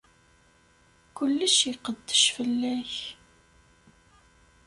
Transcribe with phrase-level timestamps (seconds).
[1.15, 2.93] Kullec iqeddec fell-ak.